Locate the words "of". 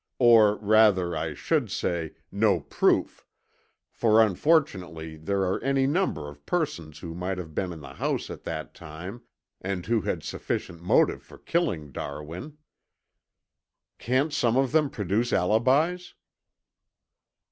6.27-6.43, 14.57-14.71